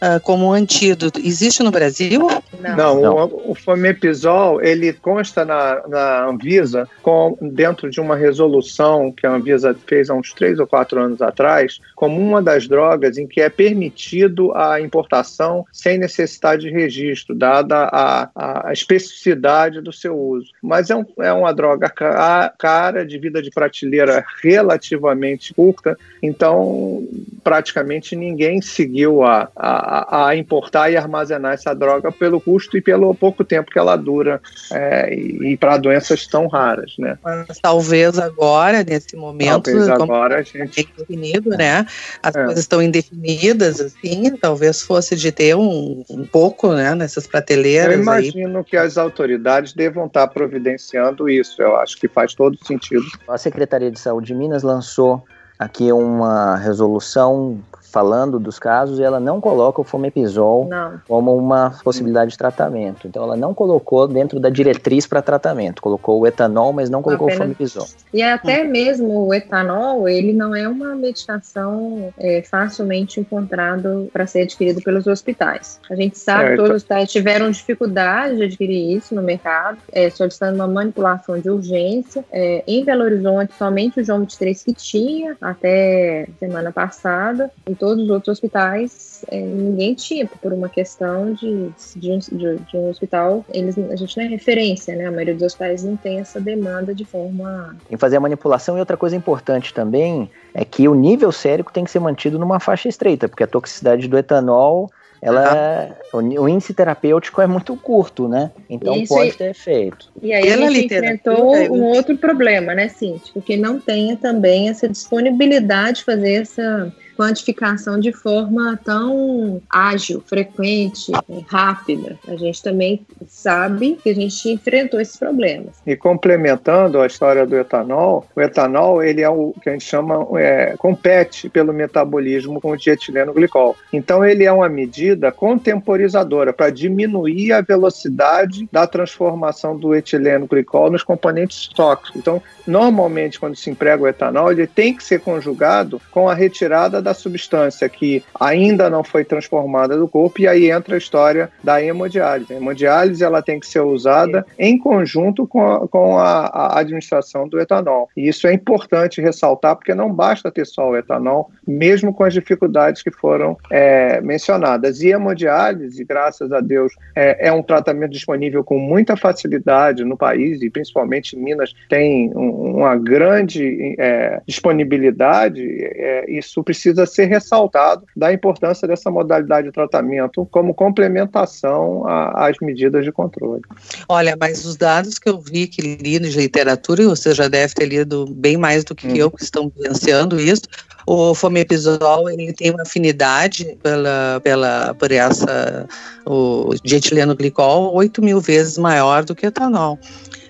[0.02, 1.20] uh, como antídoto.
[1.20, 2.28] Existe no Brasil?
[2.60, 3.16] Não, Não, Não.
[3.16, 9.32] O, o Famepizol, ele consta na, na Anvisa com, dentro de uma resolução que a
[9.32, 13.42] Anvisa fez há uns três ou quatro anos atrás, como uma das drogas em que
[13.42, 20.52] é permitido a importação sem necessidade de registro, dada a, a especificidade do seu uso.
[20.62, 27.08] Mas é, um, é uma droga cara, de vida de prateleira relativamente curta, então
[27.44, 32.82] praticamente ninguém seguiu a, a a, importar e armazenar essa droga pelo custo custo e
[32.82, 37.18] pelo pouco tempo que ela dura é, e, e para doenças tão raras, né?
[37.24, 40.88] Mas talvez agora, nesse momento, talvez agora a gente...
[40.98, 41.86] definido, né?
[42.22, 42.44] As é.
[42.46, 47.96] coisas estão indefinidas, assim, talvez fosse de ter um, um pouco, né, nessas prateleiras.
[47.96, 48.64] Eu imagino aí.
[48.64, 51.62] que as autoridades devam estar providenciando isso.
[51.62, 53.06] Eu acho que faz todo sentido.
[53.28, 55.24] A Secretaria de Saúde de Minas lançou
[55.60, 57.60] aqui uma resolução
[57.96, 61.00] falando dos casos ela não coloca o fomepizol não.
[61.08, 63.08] como uma possibilidade de tratamento.
[63.08, 67.28] Então ela não colocou dentro da diretriz para tratamento, colocou o etanol, mas não colocou
[67.28, 67.40] Apenas...
[67.40, 67.88] o fomepizol.
[68.14, 74.42] E até mesmo o etanol, ele não é uma medicação é, facilmente encontrado para ser
[74.42, 75.80] adquirido pelos hospitais.
[75.90, 80.10] A gente sabe que todos os hospitais tiveram dificuldade de adquirir isso no mercado, é,
[80.10, 82.26] solicitando uma manipulação de urgência.
[82.30, 87.50] É, em Belo Horizonte, somente o João 23 que tinha até semana passada.
[87.66, 92.58] Então, todos os outros hospitais é, ninguém tinha, por uma questão de, de, um, de,
[92.58, 95.06] de, um hospital, eles, a gente não é referência, né?
[95.06, 97.76] A maioria dos hospitais não tem essa demanda de forma.
[97.92, 101.84] Em fazer a manipulação, e outra coisa importante também é que o nível sérico tem
[101.84, 104.90] que ser mantido numa faixa estreita, porque a toxicidade do etanol
[105.22, 108.52] ela o, o, índice terapêutico é muito curto, né?
[108.70, 110.12] Então Isso pode ter efeito.
[110.22, 113.32] E aí Pela a gente enfrentou um outro problema, né, Cintia?
[113.34, 121.12] Porque não tenha também essa disponibilidade de fazer essa quantificação de forma tão ágil, frequente,
[121.48, 122.18] rápida.
[122.28, 125.76] A gente também sabe que a gente enfrentou esses problemas.
[125.86, 130.28] E complementando a história do etanol, o etanol ele é o que a gente chama
[130.40, 133.76] é, compete pelo metabolismo com o dietileno glicol.
[133.92, 140.92] Então ele é uma medida contemporizadora para diminuir a velocidade da transformação do etileno glicol
[140.92, 142.20] nos componentes tóxicos.
[142.20, 147.02] Então normalmente quando se emprega o etanol ele tem que ser conjugado com a retirada
[147.06, 151.82] da substância que ainda não foi transformada do corpo e aí entra a história da
[151.82, 152.54] hemodiálise.
[152.54, 157.48] A hemodiálise ela tem que ser usada em conjunto com a, com a, a administração
[157.48, 158.10] do etanol.
[158.18, 162.34] E isso é importante ressaltar porque não basta ter só o etanol, mesmo com as
[162.34, 165.02] dificuldades que foram é, mencionadas.
[165.02, 170.18] E a hemodiálise, graças a Deus, é, é, um tratamento disponível com muita facilidade no
[170.18, 175.62] país e principalmente Minas tem um, uma grande é, disponibilidade.
[175.62, 182.58] É, isso precisa precisa ser ressaltado da importância dessa modalidade de tratamento como complementação às
[182.62, 183.62] medidas de controle.
[184.08, 187.74] Olha, mas os dados que eu vi, que li de literatura, e você já deve
[187.74, 189.16] ter lido bem mais do que hum.
[189.16, 190.64] eu, que estão vivenciando isso,
[191.06, 195.88] o fomepizol ele tem uma afinidade pela, pela, por essa,
[196.26, 200.00] o dietileno glicol 8 mil vezes maior do que etanol.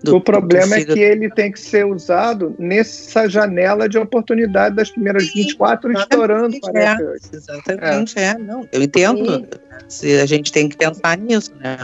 [0.05, 4.91] Do, o problema é que ele tem que ser usado nessa janela de oportunidade das
[4.91, 6.55] primeiras 24 Sim, estourando.
[6.75, 6.97] É,
[7.33, 8.23] exatamente, é.
[8.23, 8.37] é.
[8.37, 9.47] Não, eu entendo.
[9.87, 11.77] Se a gente tem que pensar nisso, né?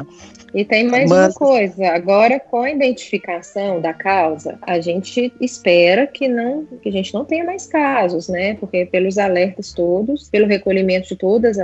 [0.53, 1.27] E tem mais Mas...
[1.27, 6.91] uma coisa, agora com a identificação da causa, a gente espera que não que a
[6.91, 8.55] gente não tenha mais casos, né?
[8.55, 11.57] Porque pelos alertas todos, pelo recolhimento de todos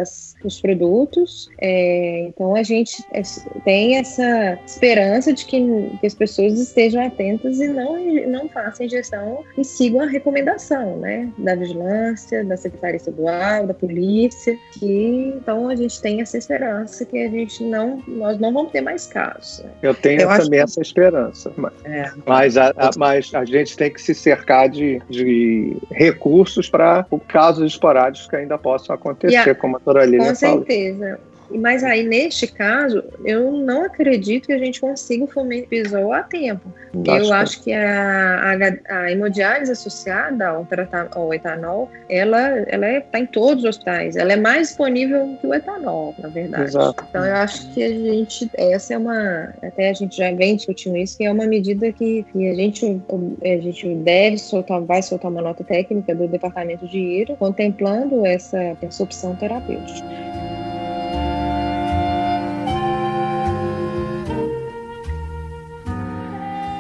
[0.43, 3.21] os produtos, é, então a gente é,
[3.65, 5.60] tem essa esperança de que,
[6.00, 7.97] que, as pessoas estejam atentas e não,
[8.28, 11.30] não façam ingestão e sigam a recomendação, né?
[11.38, 17.17] Da vigilância, da Secretaria Estadual, da polícia, que então a gente tem essa esperança que
[17.17, 19.63] a gente não, nós não vamos ter mais casos.
[19.63, 19.72] Né?
[19.82, 20.63] Eu tenho eu também que...
[20.63, 21.52] essa esperança.
[21.56, 22.12] Mas, é.
[22.26, 27.72] mas, a, a, mas a gente tem que se cercar de, de recursos para casos
[27.72, 30.60] esporádicos que ainda possam acontecer, a, como a Doralina falou.
[30.60, 31.20] Com certeza.
[31.50, 36.74] Mas aí, neste caso, eu não acredito que a gente consiga o fomepizol a tempo.
[36.94, 38.54] eu acho que a,
[38.90, 40.68] a, a hemodiálise associada ao,
[41.12, 44.16] ao etanol, ela está ela é, tá em todos os hospitais.
[44.16, 46.64] Ela é mais disponível que o etanol, na verdade.
[46.64, 47.06] Exato.
[47.10, 50.98] Então, eu acho que a gente, essa é uma, até a gente já vem discutindo
[50.98, 53.02] isso, que é uma medida que, que a, gente,
[53.44, 58.78] a gente deve soltar, vai soltar uma nota técnica do Departamento de IRA, contemplando essa,
[58.82, 60.37] essa opção terapêutica.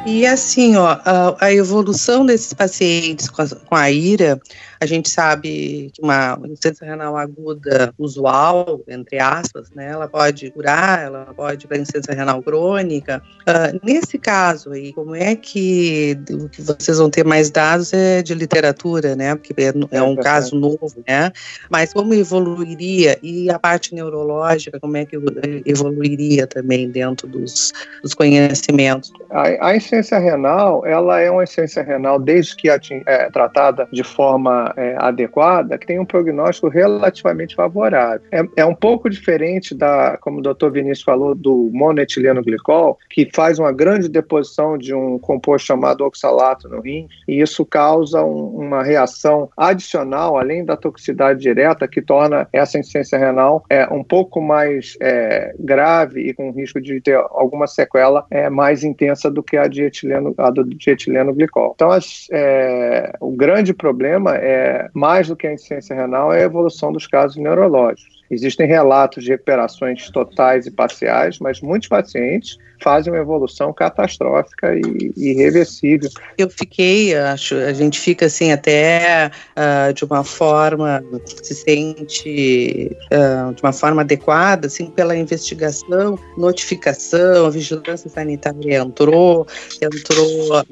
[0.09, 4.39] E assim, ó, a, a, evolução desses pacientes com a, com a IRA
[4.79, 11.03] a gente sabe que uma insuficiência renal aguda usual, entre aspas, né, ela pode curar,
[11.03, 13.21] ela pode para insuficiência renal crônica.
[13.41, 18.21] Uh, nesse caso aí, como é que o que vocês vão ter mais dados é
[18.21, 19.35] de literatura, né?
[19.35, 21.31] Porque é, é um é caso novo, né?
[21.69, 25.17] Mas como evoluiria e a parte neurológica, como é que
[25.65, 29.11] evoluiria também dentro dos, dos conhecimentos?
[29.29, 34.66] A, a insuficiência renal, ela é uma insuficiência renal desde que é tratada de forma
[34.75, 38.21] é, adequada, que tem um prognóstico relativamente favorável.
[38.31, 43.29] É, é, um pouco diferente da, como o doutor Vinícius falou, do monoetileno glicol, que
[43.33, 48.47] faz uma grande deposição de um composto chamado oxalato no rim, e isso causa um,
[48.57, 54.41] uma reação adicional, além da toxicidade direta, que torna essa insuficiência renal é, um pouco
[54.41, 59.57] mais é, grave e com risco de ter alguma sequela é, mais intensa do que
[59.57, 61.73] a, de etileno, a do dietileno glicol.
[61.75, 64.56] Então, as, é, o grande problema é,
[64.93, 68.23] mais do que a insuficiência renal, é a evolução dos casos neurológicos.
[68.29, 75.13] Existem relatos de recuperações totais e parciais, mas muitos pacientes fazem uma evolução catastrófica e
[75.15, 76.09] irreversível.
[76.37, 81.03] Eu fiquei, acho, a gente fica assim até uh, de uma forma,
[81.41, 89.47] se sente uh, de uma forma adequada, assim, pela investigação, notificação, a vigilância sanitária entrou,
[89.81, 90.63] entrou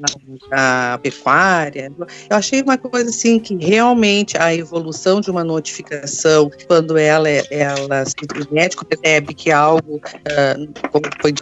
[0.52, 1.90] a, a pecuária.
[2.30, 8.04] Eu achei uma coisa assim que realmente a evolução de uma notificação, quando ela, ela
[8.50, 10.90] o médico percebe que algo, uh,
[11.20, 11.32] foi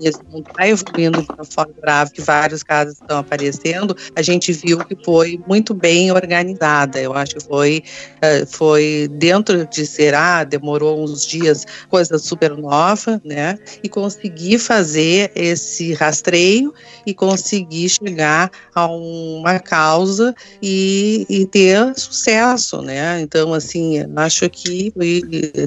[0.00, 4.52] dito não está evoluindo de uma forma grave, que vários casos estão aparecendo, a gente
[4.52, 7.00] viu que foi muito bem organizada.
[7.00, 7.82] Eu acho que foi,
[8.16, 13.58] uh, foi dentro de ser, ah, demorou uns dias, coisa super nova, né?
[13.82, 16.72] E conseguir fazer esse rastreio
[17.06, 23.20] e conseguir chegar a uma causa e, e ter sucesso, né?
[23.20, 24.92] Então, assim, acho que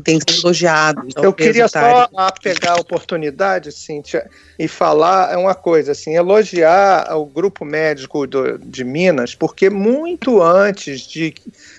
[0.04, 1.04] tem que ser elogiado.
[1.08, 2.10] Então, Eu queria só
[2.42, 4.23] pegar a oportunidade, Cíntia,
[4.58, 10.42] e falar é uma coisa, assim, elogiar o grupo médico do, de Minas, porque muito
[10.42, 11.34] antes de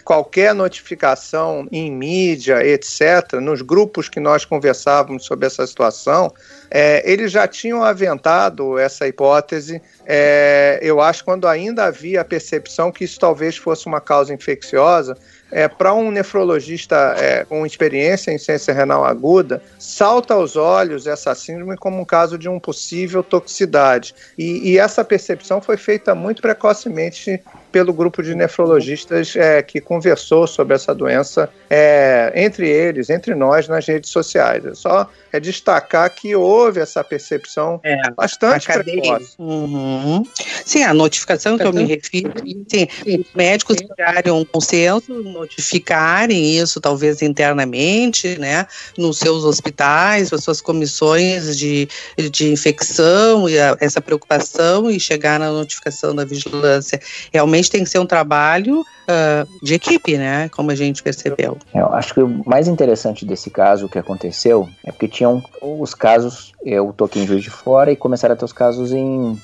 [0.04, 6.32] qualquer notificação em mídia, etc., nos grupos que nós conversávamos sobre essa situação,
[6.70, 12.92] é, eles já tinham aventado essa hipótese, é, eu acho, quando ainda havia a percepção
[12.92, 15.16] que isso talvez fosse uma causa infecciosa,
[15.50, 21.32] é, para um nefrologista é, com experiência em ciência renal aguda, salta aos olhos essa
[21.34, 24.14] síndrome como um caso de um possível toxicidade.
[24.36, 27.40] E, e essa percepção foi feita muito precocemente
[27.74, 33.66] pelo grupo de nefrologistas é, que conversou sobre essa doença é, entre eles, entre nós,
[33.66, 34.64] nas redes sociais.
[34.64, 39.34] É só é destacar que houve essa percepção é, bastante precoce.
[39.36, 40.22] Uhum.
[40.64, 42.32] Sim, a notificação que eu me refiro,
[42.68, 48.64] sim, os médicos criarem um consenso, notificarem isso talvez internamente, né,
[48.96, 51.88] nos seus hospitais, as suas comissões de,
[52.30, 57.00] de infecção e a, essa preocupação e chegar na notificação da vigilância.
[57.32, 61.56] Realmente tem que ser um trabalho uh, de equipe, né, como a gente percebeu.
[61.74, 66.52] Eu acho que o mais interessante desse caso que aconteceu é porque tinham os casos,
[66.64, 69.38] eu toquei em Juiz de Fora e começaram a ter os casos em,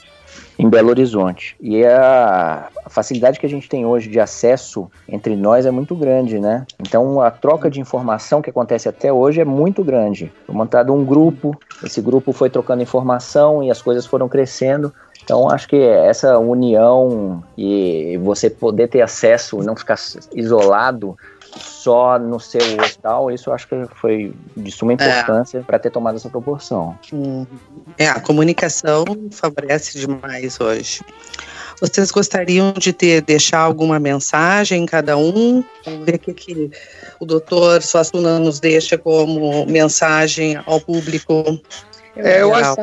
[0.59, 1.57] em Belo Horizonte.
[1.61, 6.39] E a, facilidade que a gente tem hoje de acesso entre nós é muito grande,
[6.39, 6.67] né?
[6.79, 10.31] Então a troca de informação que acontece até hoje é muito grande.
[10.45, 14.93] Foi montado um grupo, esse grupo foi trocando informação e as coisas foram crescendo.
[15.31, 19.95] Então acho que essa união e você poder ter acesso, não ficar
[20.35, 21.17] isolado
[21.57, 25.63] só no seu hospital, isso eu acho que foi de suma importância é.
[25.63, 26.99] para ter tomado essa proporção.
[27.97, 31.01] É, a comunicação favorece demais hoje.
[31.81, 35.63] Vocês gostariam de ter deixar alguma mensagem cada um?
[35.85, 36.71] Vamos ver o que, que
[37.21, 41.45] o doutor Suassuna nos deixa como mensagem ao público
[42.17, 42.75] é, eu acho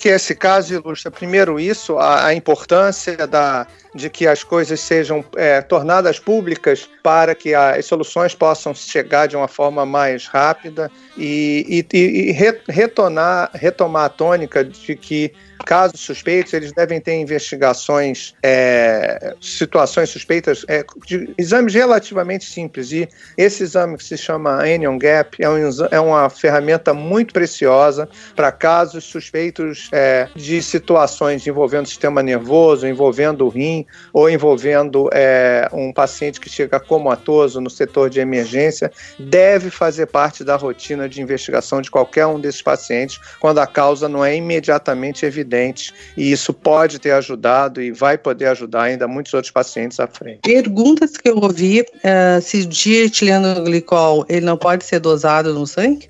[0.00, 5.22] que esse caso ilustra, primeiro, isso, a, a importância da, de que as coisas sejam
[5.36, 11.84] é, tornadas públicas para que as soluções possam chegar de uma forma mais rápida e,
[11.92, 12.32] e, e
[12.66, 15.34] retornar, retomar a tônica de que
[15.64, 22.92] casos suspeitos, eles devem ter investigações, é, situações suspeitas, é, de exames relativamente simples.
[22.92, 28.08] E esse exame que se chama Anion Gap é, um, é uma ferramenta muito preciosa
[28.34, 35.08] para casos suspeitos é, de situações envolvendo o sistema nervoso, envolvendo o rim ou envolvendo
[35.12, 38.92] é, um paciente que chega comatoso no setor de emergência.
[39.18, 44.08] Deve fazer parte da rotina de investigação de qualquer um desses pacientes quando a causa
[44.08, 49.32] não é imediatamente evidente e isso pode ter ajudado e vai poder ajudar ainda muitos
[49.34, 50.40] outros pacientes à frente.
[50.42, 56.08] Perguntas que eu ouvi, uh, se dietileno glicol ele não pode ser dosado no sangue?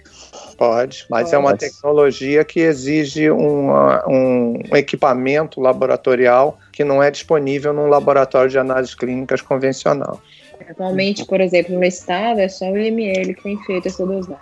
[0.61, 1.35] Pode, mas pode.
[1.35, 8.51] é uma tecnologia que exige uma, um equipamento laboratorial que não é disponível num laboratório
[8.51, 10.21] de análises clínicas convencional.
[10.69, 14.37] Atualmente, por exemplo, no estado, é só o IML que tem feito essa dosagem.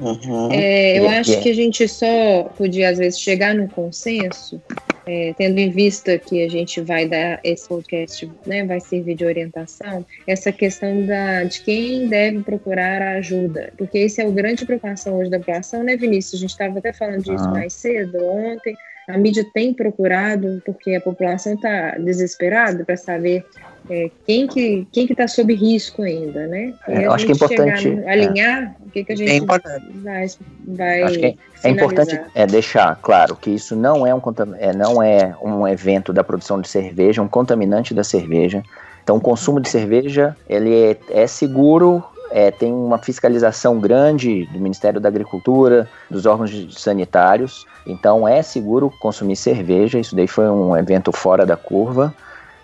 [0.00, 0.52] Uhum.
[0.52, 4.60] É, eu acho que a gente só podia, às vezes, chegar num consenso
[5.06, 9.24] é, tendo em vista que a gente vai dar esse podcast, né, vai servir de
[9.24, 14.66] orientação, essa questão da, de quem deve procurar a ajuda, porque esse é o grande
[14.66, 16.34] preocupação hoje da população, né, Vinícius?
[16.34, 17.52] A gente estava até falando disso ah.
[17.52, 18.76] mais cedo, ontem.
[19.08, 23.44] A mídia tem procurado, porque a população está desesperada para saber
[23.88, 26.74] é, quem que quem que está sob risco ainda, né?
[26.88, 28.74] É, eu acho que é importante no, alinhar é.
[28.84, 30.26] o que, que a gente é vai,
[30.66, 34.20] vai acho que é, importante é, deixar claro que isso não é um
[34.58, 38.62] é, não é um evento da produção de cerveja, um contaminante da cerveja.
[39.04, 44.58] Então, o consumo de cerveja ele é, é seguro é, tem uma fiscalização grande do
[44.58, 49.98] Ministério da Agricultura, dos órgãos sanitários, então é seguro consumir cerveja.
[49.98, 52.14] Isso daí foi um evento fora da curva.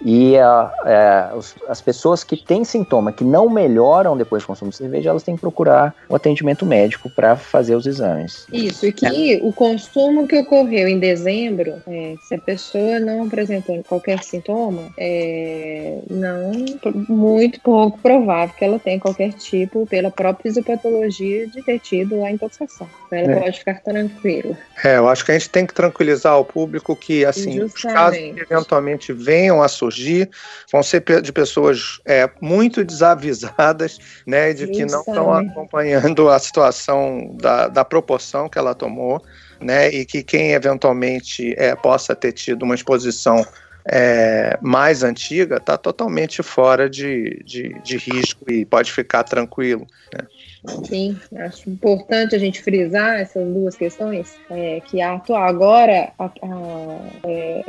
[0.04, 1.38] E a, é,
[1.68, 5.34] as pessoas que têm sintoma que não melhoram depois do consumo de cerveja, elas têm
[5.34, 8.46] que procurar o atendimento médico para fazer os exames.
[8.52, 9.40] Isso, e que é.
[9.42, 15.98] o consumo que ocorreu em dezembro, é, se a pessoa não apresentou qualquer sintoma, é
[16.10, 16.52] não
[17.08, 22.30] muito pouco provável que ela tenha qualquer tipo, pela própria fisiopatologia, de ter tido a
[22.30, 22.88] intoxicação.
[23.06, 23.40] Então ela é.
[23.40, 24.56] pode ficar tranquila.
[24.84, 28.18] É, eu acho que a gente tem que tranquilizar o público que, assim, os casos
[28.18, 30.30] que eventualmente venham a surgir surgir,
[30.70, 37.36] vão ser de pessoas é, muito desavisadas, né, de que não estão acompanhando a situação
[37.40, 39.22] da, da proporção que ela tomou,
[39.60, 43.46] né, e que quem eventualmente é, possa ter tido uma exposição
[43.84, 49.86] é, mais antiga está totalmente fora de, de, de, risco e pode ficar tranquilo.
[50.14, 50.24] Né?
[50.84, 56.30] Sim, acho importante a gente frisar essas duas questões, é, que atuar agora a, a,
[57.24, 57.64] é,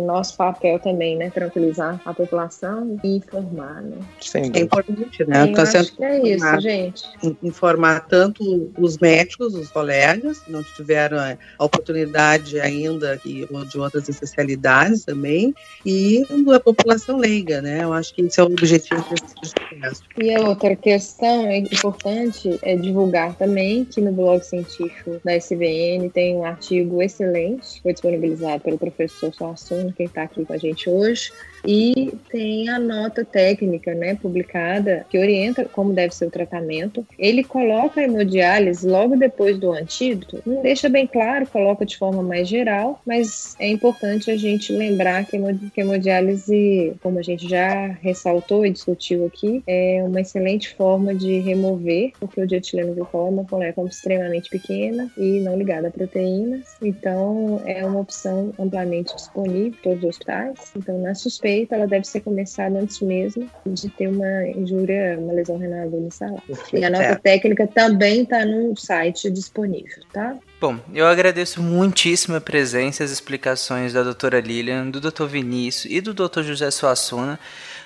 [0.00, 3.96] nosso papel também, né, tranquilizar a população e informar, né?
[4.20, 4.50] Sim.
[4.54, 5.46] É importante, né?
[5.52, 7.04] Tá sendo é isso, gente.
[7.42, 14.08] Informar tanto os médicos, os colegas, que não tiveram a oportunidade ainda que, de outras
[14.08, 15.54] especialidades também,
[15.86, 17.84] e a população leiga, né?
[17.84, 20.02] Eu acho que esse é o objetivo desse processo.
[20.18, 25.34] E a outra questão é importante importante é divulgar também que no blog científico da
[25.34, 30.58] SBN tem um artigo excelente, foi disponibilizado pelo professor Suassuna, quem está aqui com a
[30.58, 31.32] gente hoje,
[31.64, 37.06] e tem a nota técnica, né, publicada, que orienta como deve ser o tratamento.
[37.18, 42.22] Ele coloca a hemodiálise logo depois do antídoto, não deixa bem claro, coloca de forma
[42.22, 47.86] mais geral, mas é importante a gente lembrar que a hemodiálise, como a gente já
[48.00, 53.30] ressaltou e discutiu aqui, é uma excelente forma de remover, porque o dietileno glicol é
[53.30, 59.66] uma molécula extremamente pequena e não ligada a proteínas, então é uma opção amplamente disponível
[59.66, 60.72] em todos os hospitais.
[60.76, 65.34] Então, na suspeita feita, ela deve ser começada antes mesmo de ter uma injúria, uma
[65.34, 66.42] lesão renal unicelular.
[66.72, 67.14] E a nota é.
[67.14, 70.34] técnica também está no site disponível, tá?
[70.58, 75.92] Bom, eu agradeço muitíssimo a presença e as explicações da doutora Lilian, do doutor Vinícius
[75.92, 77.38] e do doutor José Suassuna.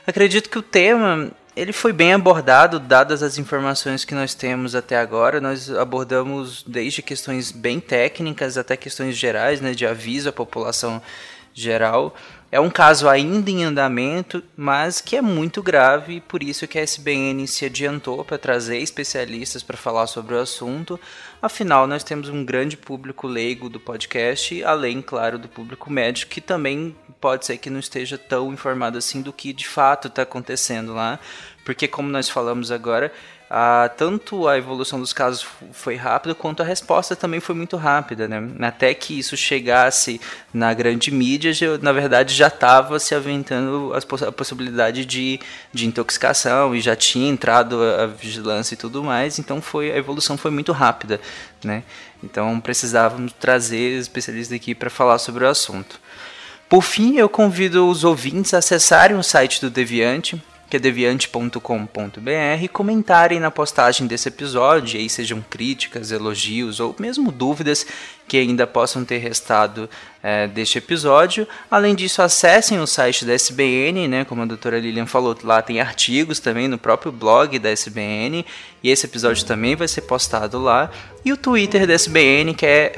[0.07, 4.97] Acredito que o tema ele foi bem abordado, dadas as informações que nós temos até
[4.97, 5.41] agora.
[5.41, 11.01] Nós abordamos desde questões bem técnicas até questões gerais, né, de aviso à população
[11.55, 12.15] geral.
[12.51, 16.79] É um caso ainda em andamento, mas que é muito grave e por isso que
[16.79, 20.99] a SBN se adiantou para trazer especialistas para falar sobre o assunto.
[21.43, 26.41] Afinal, nós temos um grande público leigo do podcast, além, claro, do público médico, que
[26.41, 30.95] também pode ser que não esteja tão informado assim do que de fato está acontecendo
[30.95, 31.19] lá,
[31.65, 33.13] porque como nós falamos agora,
[33.49, 38.27] ah, tanto a evolução dos casos foi rápida, quanto a resposta também foi muito rápida,
[38.27, 38.43] né?
[38.61, 40.21] Até que isso chegasse
[40.53, 45.39] na grande mídia, já, na verdade já estava se aventando a possibilidade de,
[45.73, 50.37] de intoxicação e já tinha entrado a vigilância e tudo mais, então foi a evolução
[50.37, 51.21] foi muito rápida,
[51.63, 51.85] né?
[52.25, 56.01] Então precisávamos trazer especialistas aqui para falar sobre o assunto.
[56.69, 62.69] Por fim, eu convido os ouvintes a acessarem o site do Deviante, que é deviante.com.br,
[62.73, 67.87] comentarem na postagem desse episódio, aí sejam críticas, elogios ou mesmo dúvidas
[68.27, 69.89] que ainda possam ter restado
[70.23, 71.47] é, deste episódio.
[71.71, 74.25] Além disso, acessem o site da SBN, né?
[74.25, 78.45] Como a doutora Lilian falou, lá tem artigos também no próprio blog da SBN.
[78.83, 80.91] E esse episódio também vai ser postado lá.
[81.25, 82.93] E o Twitter da SBN, que é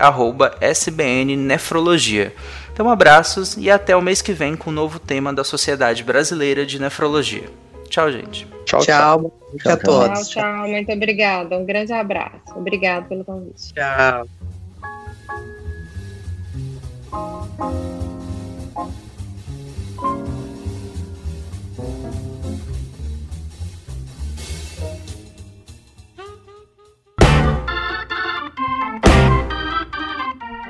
[0.63, 2.35] SBNNefrologia.
[2.79, 6.05] Então, abraços e até o mês que vem com o um novo tema da Sociedade
[6.05, 7.51] Brasileira de Nefrologia.
[7.89, 8.47] Tchau, gente.
[8.65, 9.21] Tchau, tchau.
[9.21, 10.29] Tchau, tchau a todos.
[10.29, 10.69] Tchau, tchau.
[10.69, 11.59] Muito obrigada.
[11.59, 12.37] Um grande abraço.
[12.55, 13.75] Obrigado pelo convite.
[13.75, 14.29] Tchau.